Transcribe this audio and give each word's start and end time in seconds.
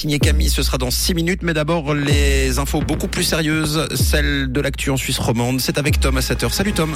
Signé 0.00 0.20
Camille, 0.20 0.48
ce 0.48 0.62
sera 0.62 0.78
dans 0.78 0.92
6 0.92 1.14
minutes, 1.14 1.42
mais 1.42 1.54
d'abord 1.54 1.92
les 1.92 2.60
infos 2.60 2.80
beaucoup 2.80 3.08
plus 3.08 3.24
sérieuses, 3.24 3.88
celles 3.96 4.46
de 4.46 4.60
l'actu 4.60 4.90
en 4.90 4.96
Suisse 4.96 5.18
romande. 5.18 5.60
C'est 5.60 5.76
avec 5.76 5.98
Tom 5.98 6.16
à 6.16 6.20
7h. 6.20 6.52
Salut 6.52 6.72
Tom. 6.72 6.94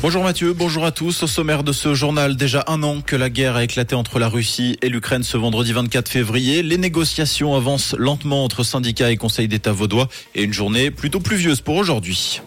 Bonjour 0.00 0.24
Mathieu, 0.24 0.54
bonjour 0.54 0.86
à 0.86 0.90
tous. 0.90 1.22
Au 1.22 1.26
sommaire 1.26 1.62
de 1.62 1.72
ce 1.72 1.92
journal, 1.92 2.34
déjà 2.34 2.64
un 2.66 2.82
an 2.82 3.02
que 3.02 3.14
la 3.14 3.28
guerre 3.28 3.56
a 3.56 3.64
éclaté 3.64 3.94
entre 3.94 4.18
la 4.18 4.30
Russie 4.30 4.78
et 4.80 4.88
l'Ukraine 4.88 5.22
ce 5.22 5.36
vendredi 5.36 5.74
24 5.74 6.08
février. 6.08 6.62
Les 6.62 6.78
négociations 6.78 7.54
avancent 7.54 7.94
lentement 7.98 8.42
entre 8.42 8.62
syndicats 8.62 9.10
et 9.10 9.18
conseils 9.18 9.46
d'État 9.46 9.72
vaudois 9.72 10.08
et 10.34 10.44
une 10.44 10.54
journée 10.54 10.90
plutôt 10.90 11.20
pluvieuse 11.20 11.60
pour 11.60 11.76
aujourd'hui. 11.76 12.40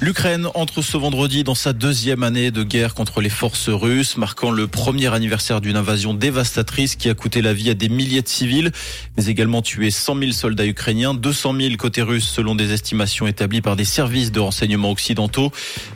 L'Ukraine 0.00 0.46
entre 0.54 0.80
ce 0.80 0.96
vendredi 0.96 1.42
dans 1.42 1.56
sa 1.56 1.72
deuxième 1.72 2.22
année 2.22 2.52
de 2.52 2.62
guerre 2.62 2.94
contre 2.94 3.20
les 3.20 3.28
forces 3.28 3.68
russes, 3.68 4.16
marquant 4.16 4.52
le 4.52 4.68
premier 4.68 5.12
anniversaire 5.12 5.60
d'une 5.60 5.74
invasion 5.74 6.14
dévastatrice 6.14 6.94
qui 6.94 7.10
a 7.10 7.14
coûté 7.14 7.42
la 7.42 7.52
vie 7.52 7.68
à 7.68 7.74
des 7.74 7.88
milliers 7.88 8.22
de 8.22 8.28
civils, 8.28 8.70
mais 9.16 9.26
également 9.26 9.60
tué 9.60 9.90
100 9.90 10.20
000 10.20 10.30
soldats 10.30 10.66
ukrainiens, 10.66 11.14
200 11.14 11.56
000 11.60 11.74
côté 11.74 12.02
russe 12.02 12.28
selon 12.28 12.54
des 12.54 12.72
estimations 12.72 13.26
établies 13.26 13.60
par 13.60 13.74
des 13.74 13.84
services 13.84 14.30
de 14.30 14.38
renseignement 14.38 14.92
occidentaux. 14.92 15.50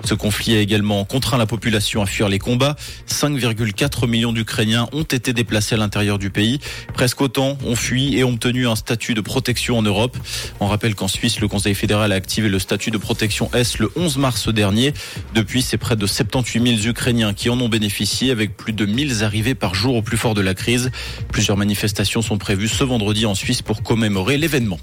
Ce 0.05 0.15
conflit 0.15 0.57
a 0.57 0.61
également 0.61 1.05
contraint 1.05 1.39
la 1.39 1.47
population 1.47 2.03
à 2.03 2.07
fuir 2.07 2.29
les 2.29 2.41
combats. 2.41 2.75
5,4 3.09 4.09
millions 4.09 4.33
d'Ukrainiens 4.33 4.89
ont 4.91 5.05
été 5.05 5.33
déplacés 5.33 5.77
à 5.77 5.79
l'intérieur 5.79 6.19
du 6.19 6.31
pays. 6.31 6.59
Presque 6.93 7.21
autant 7.21 7.57
ont 7.65 7.77
fui 7.77 8.19
et 8.19 8.25
ont 8.25 8.33
obtenu 8.33 8.67
un 8.67 8.75
statut 8.75 9.15
de 9.15 9.21
protection 9.21 9.79
en 9.79 9.83
Europe. 9.83 10.19
On 10.59 10.67
rappelle 10.67 10.97
qu'en 10.97 11.07
Suisse, 11.07 11.39
le 11.39 11.47
Conseil 11.47 11.77
fédéral 11.77 12.11
a 12.11 12.17
activé 12.17 12.49
le 12.49 12.59
statut 12.59 12.91
de 12.91 12.99
protection 12.99 13.49
S 13.55 13.79
le 13.79 13.92
11 13.97 14.19
mars 14.19 14.49
dernier. 14.49 14.93
Depuis, 15.35 15.63
c'est 15.63 15.79
près 15.79 15.97
de 15.97 16.07
78 16.07 16.79
000 16.79 16.89
Ukrainiens 16.89 17.35
qui 17.35 17.51
en 17.51 17.61
ont 17.61 17.69
bénéficié 17.69 18.31
avec 18.31 18.57
plus 18.57 18.73
de 18.73 18.87
1000 18.87 19.23
arrivées 19.23 19.55
par 19.55 19.75
jour 19.75 19.97
au 19.97 20.03
plus 20.03 20.17
fort 20.17 20.35
de 20.35 20.41
la 20.41 20.55
crise. 20.55 20.91
Plusieurs 21.31 21.57
manifestations 21.57 22.23
sont 22.23 22.39
prévues 22.39 22.69
ce 22.69 22.85
vendredi 22.85 23.27
en 23.27 23.35
Suisse 23.35 23.63
pour 23.63 23.83
commémorer 23.83 24.39
l'événement. 24.39 24.79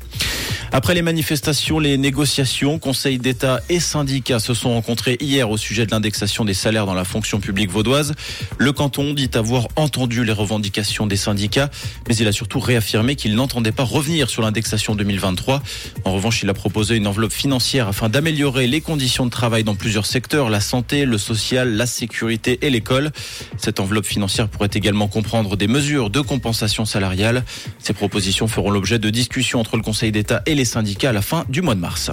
Après 0.72 0.94
les 0.94 1.02
manifestations, 1.02 1.80
les 1.80 1.98
négociations, 1.98 2.78
Conseil 2.78 3.18
d'État 3.18 3.60
et 3.70 3.80
syndicats 3.80 4.40
se 4.40 4.54
sont 4.54 4.74
rencontrés 4.74 5.18
hier 5.20 5.50
au 5.50 5.58
sujet 5.58 5.88
de 5.88 5.92
l'indexation 5.92 6.46
des 6.46 6.54
salaires 6.54 6.86
dans 6.86 6.94
la 6.94 7.06
fonction 7.06 7.40
publique 7.40 7.72
vaudoise. 7.72 8.14
Le 8.60 8.72
canton 8.72 9.16
dit 9.16 9.32
avoir 9.34 9.68
entendu 9.76 10.24
les 10.24 10.32
revendications 10.32 11.08
des 11.08 11.18
syndicats, 11.18 11.72
mais 12.08 12.16
il 12.16 12.28
a 12.28 12.32
surtout 12.32 12.60
réaffirmé 12.60 13.16
qu'il 13.16 13.34
n'entendait 13.34 13.72
pas 13.72 13.84
revenir 13.84 14.30
sur 14.30 14.44
l'indexation 14.44 14.94
2023. 14.94 15.64
En 16.06 16.14
revanche, 16.14 16.44
il 16.44 16.50
a 16.50 16.54
proposé 16.54 16.98
une 16.98 17.08
enveloppe 17.08 17.34
financière 17.34 17.88
afin 17.88 18.08
d'améliorer 18.08 18.68
les 18.68 18.82
conditions 18.82 18.99
de 19.00 19.30
travail 19.30 19.64
dans 19.64 19.76
plusieurs 19.76 20.06
secteurs, 20.06 20.50
la 20.50 20.60
santé, 20.60 21.06
le 21.06 21.18
social, 21.18 21.76
la 21.76 21.86
sécurité 21.86 22.60
et 22.62 22.70
l'école. 22.70 23.12
Cette 23.58 23.80
enveloppe 23.80 24.06
financière 24.06 24.50
pourrait 24.50 24.70
également 24.74 25.08
comprendre 25.08 25.56
des 25.56 25.68
mesures 25.68 26.10
de 26.10 26.20
compensation 26.20 26.84
salariale. 26.84 27.46
Ces 27.80 27.94
propositions 27.94 28.48
feront 28.48 28.72
l'objet 28.72 29.00
de 29.00 29.10
discussions 29.10 29.62
entre 29.62 29.78
le 29.78 29.84
Conseil 29.84 30.12
d'État 30.12 30.42
et 30.46 30.54
les 30.54 30.66
syndicats 30.66 31.12
à 31.12 31.14
la 31.14 31.22
fin 31.22 31.46
du 31.48 31.62
mois 31.62 31.76
de 31.76 31.80
mars. 31.80 32.12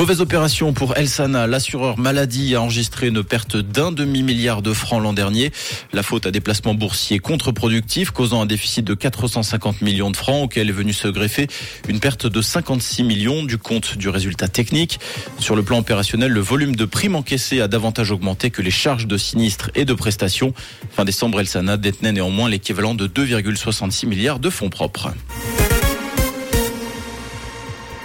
Mauvaise 0.00 0.22
opération 0.22 0.72
pour 0.72 0.96
Elsana. 0.96 1.46
L'assureur 1.46 1.98
maladie 1.98 2.54
a 2.54 2.62
enregistré 2.62 3.08
une 3.08 3.22
perte 3.22 3.58
d'un 3.58 3.92
demi-milliard 3.92 4.62
de 4.62 4.72
francs 4.72 5.02
l'an 5.02 5.12
dernier. 5.12 5.52
La 5.92 6.02
faute 6.02 6.24
à 6.24 6.30
des 6.30 6.40
placements 6.40 6.72
boursiers 6.72 7.18
contre-productifs 7.18 8.10
causant 8.10 8.40
un 8.40 8.46
déficit 8.46 8.82
de 8.82 8.94
450 8.94 9.82
millions 9.82 10.10
de 10.10 10.16
francs 10.16 10.42
auquel 10.42 10.70
est 10.70 10.72
venu 10.72 10.94
se 10.94 11.06
greffer 11.06 11.48
une 11.86 12.00
perte 12.00 12.26
de 12.26 12.40
56 12.40 13.02
millions 13.02 13.42
du 13.42 13.58
compte 13.58 13.98
du 13.98 14.08
résultat 14.08 14.48
technique. 14.48 15.00
Sur 15.38 15.54
le 15.54 15.62
plan 15.62 15.80
opérationnel, 15.80 16.32
le 16.32 16.40
volume 16.40 16.76
de 16.76 16.86
primes 16.86 17.16
encaissées 17.16 17.60
a 17.60 17.68
davantage 17.68 18.10
augmenté 18.10 18.48
que 18.48 18.62
les 18.62 18.70
charges 18.70 19.06
de 19.06 19.18
sinistres 19.18 19.70
et 19.74 19.84
de 19.84 19.92
prestations. 19.92 20.54
Fin 20.92 21.04
décembre, 21.04 21.40
Elsana 21.40 21.76
détenait 21.76 22.12
néanmoins 22.12 22.48
l'équivalent 22.48 22.94
de 22.94 23.06
2,66 23.06 24.06
milliards 24.06 24.38
de 24.38 24.48
fonds 24.48 24.70
propres. 24.70 25.10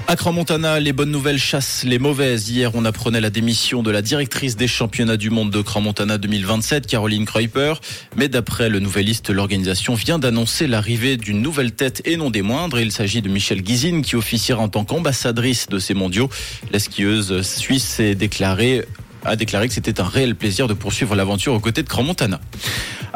À 0.07 0.15
Cran-Montana, 0.15 0.79
les 0.79 0.93
bonnes 0.93 1.09
nouvelles 1.09 1.39
chassent 1.39 1.83
les 1.83 1.97
mauvaises. 1.97 2.51
Hier, 2.51 2.69
on 2.75 2.85
apprenait 2.85 3.21
la 3.21 3.31
démission 3.31 3.81
de 3.81 3.89
la 3.89 4.03
directrice 4.03 4.55
des 4.55 4.67
championnats 4.67 5.17
du 5.17 5.31
monde 5.31 5.49
de 5.49 5.63
Cran-Montana 5.63 6.19
2027, 6.19 6.85
Caroline 6.85 7.25
Kreuper. 7.25 7.73
Mais 8.15 8.29
d'après 8.29 8.69
le 8.69 8.79
Nouvelliste, 8.79 9.31
l'organisation 9.31 9.95
vient 9.95 10.19
d'annoncer 10.19 10.67
l'arrivée 10.67 11.17
d'une 11.17 11.41
nouvelle 11.41 11.71
tête 11.71 12.03
et 12.05 12.17
non 12.17 12.29
des 12.29 12.43
moindres. 12.43 12.79
Il 12.79 12.91
s'agit 12.91 13.23
de 13.23 13.29
Michel 13.29 13.63
Guizine 13.63 14.03
qui 14.03 14.15
officiera 14.15 14.61
en 14.61 14.69
tant 14.69 14.85
qu'ambassadrice 14.85 15.69
de 15.69 15.79
ces 15.79 15.95
mondiaux. 15.95 16.29
La 16.71 16.77
suisse 16.77 17.83
s'est 17.83 18.13
déclarée 18.13 18.85
a 19.25 19.35
déclaré 19.35 19.67
que 19.67 19.73
c'était 19.73 19.99
un 19.99 20.05
réel 20.05 20.35
plaisir 20.35 20.67
de 20.67 20.73
poursuivre 20.73 21.15
l'aventure 21.15 21.53
aux 21.53 21.59
côtés 21.59 21.83
de 21.83 21.89
Cran-Montana. 21.89 22.39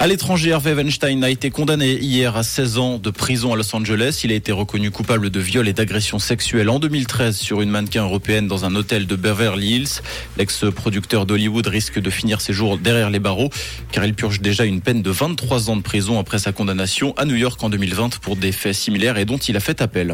À 0.02 0.08
l'étranger, 0.08 0.52
Hervé 0.52 0.74
Weinstein 0.74 1.24
a 1.26 1.30
été 1.30 1.50
condamné 1.50 1.94
hier 1.94 2.38
à 2.38 2.44
16 2.44 2.78
ans 2.78 2.98
de 3.00 3.10
prison 3.10 3.54
à 3.54 3.58
Los 3.58 3.76
Angeles. 3.76 4.22
Il 4.24 4.32
a 4.32 4.36
été 4.36 4.54
reconnu 4.54 4.92
coupable 4.92 5.30
de 5.30 5.40
viol 5.42 5.68
et 5.68 5.74
d'agression 5.74 6.20
sexuelle 6.20 6.70
en 6.70 6.80
2013 6.80 7.36
sur 7.36 7.60
une 7.60 7.70
mannequin 7.70 8.04
européenne 8.04 8.48
dans 8.48 8.64
un 8.64 8.76
hôtel 8.76 9.08
de 9.08 9.16
Beverly 9.18 9.76
Hills. 9.76 10.02
L'ex-producteur 10.38 11.26
d'Hollywood 11.26 11.68
risque 11.68 12.00
de 12.00 12.10
finir 12.10 12.40
ses 12.40 12.54
jours 12.54 12.78
derrière 12.78 13.10
les 13.10 13.20
barreaux 13.20 13.50
car 13.92 14.06
il 14.06 14.14
purge 14.14 14.40
déjà 14.40 14.64
une 14.64 14.80
peine 14.80 15.02
de 15.02 15.12
23 15.12 15.70
ans 15.70 15.76
de 15.76 15.82
prison 15.82 16.18
après 16.18 16.40
sa 16.40 16.54
condamnation 16.54 17.14
à 17.18 17.26
New 17.26 17.36
York 17.36 17.62
en 17.62 17.70
2020 17.70 18.20
pour 18.20 18.38
des 18.38 18.54
faits 18.54 18.76
similaires 18.76 19.18
et 19.18 19.26
dont 19.26 19.38
il 19.38 19.58
a 19.58 19.60
fait 19.60 19.82
appel. 19.82 20.14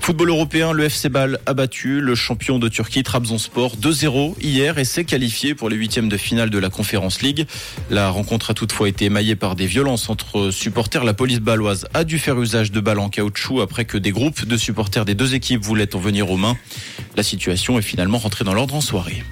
Football 0.00 0.30
européen, 0.30 0.72
le 0.72 0.84
FC 0.84 1.08
Bâle 1.08 1.38
a 1.46 1.54
battu 1.54 2.00
le 2.00 2.14
champion 2.14 2.58
de 2.58 2.68
Turquie 2.68 3.02
Trabzonspor 3.02 3.76
2-0 3.76 4.34
hier 4.40 4.78
et 4.78 4.84
s'est 4.84 5.04
qualifié 5.10 5.56
pour 5.56 5.68
les 5.68 5.74
huitièmes 5.74 6.08
de 6.08 6.16
finale 6.16 6.50
de 6.50 6.58
la 6.60 6.70
Conference 6.70 7.20
League. 7.20 7.44
La 7.90 8.10
rencontre 8.10 8.50
a 8.50 8.54
toutefois 8.54 8.88
été 8.88 9.06
émaillée 9.06 9.34
par 9.34 9.56
des 9.56 9.66
violences 9.66 10.08
entre 10.08 10.52
supporters. 10.52 11.02
La 11.02 11.14
police 11.14 11.40
baloise 11.40 11.88
a 11.94 12.04
dû 12.04 12.20
faire 12.20 12.40
usage 12.40 12.70
de 12.70 12.78
balles 12.78 13.00
en 13.00 13.08
caoutchouc 13.08 13.60
après 13.60 13.84
que 13.84 13.98
des 13.98 14.12
groupes 14.12 14.44
de 14.44 14.56
supporters 14.56 15.04
des 15.04 15.16
deux 15.16 15.34
équipes 15.34 15.64
voulaient 15.64 15.96
en 15.96 15.98
venir 15.98 16.30
aux 16.30 16.36
mains. 16.36 16.56
La 17.16 17.24
situation 17.24 17.76
est 17.76 17.82
finalement 17.82 18.18
rentrée 18.18 18.44
dans 18.44 18.54
l'ordre 18.54 18.76
en 18.76 18.80
soirée. 18.80 19.24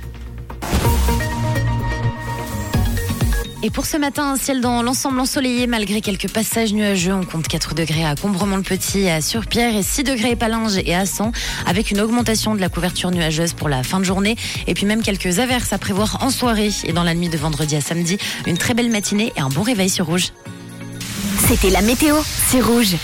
Et 3.61 3.71
pour 3.71 3.87
ce 3.87 3.97
matin, 3.97 4.31
un 4.31 4.37
ciel 4.37 4.61
dans 4.61 4.83
l'ensemble 4.83 5.19
ensoleillé 5.19 5.67
malgré 5.67 6.01
quelques 6.01 6.31
passages 6.31 6.73
nuageux. 6.73 7.13
On 7.13 7.25
compte 7.25 7.49
4 7.49 7.75
degrés 7.75 8.05
à 8.05 8.15
Combremont-le-Petit, 8.15 9.09
à 9.09 9.21
Surpierre 9.21 9.75
et 9.75 9.83
6 9.83 10.05
degrés 10.05 10.33
à 10.33 10.37
Palinges 10.37 10.79
et 10.79 10.95
à 10.95 11.01
Assan 11.01 11.33
avec 11.67 11.91
une 11.91 12.01
augmentation 12.01 12.55
de 12.55 12.61
la 12.61 12.69
couverture 12.69 13.11
nuageuse 13.11 13.55
pour 13.55 13.69
la 13.69 13.83
fin 13.83 13.99
de 13.99 14.05
journée. 14.05 14.37
Et 14.69 14.75
puis 14.75 14.87
même 14.87 15.03
quelques 15.03 15.41
averses 15.41 15.73
à 15.73 15.79
prévoir 15.79 16.23
en 16.23 16.31
soirée 16.31 16.71
et 16.85 16.93
dans 16.93 17.03
la 17.03 17.15
nuit 17.15 17.29
de 17.29 17.37
vendredi 17.37 17.75
à 17.75 17.81
samedi. 17.81 18.17
Une 18.47 18.59
très 18.59 18.75
belle 18.75 18.91
matinée 18.91 19.33
et 19.37 19.41
un 19.41 19.49
bon 19.49 19.63
réveil 19.63 19.91
sur 19.91 20.07
Rouge. 20.07 20.29
C'était 21.49 21.71
la 21.71 21.83
météo, 21.83 22.15
c'est 22.47 22.61
Rouge. 22.61 22.95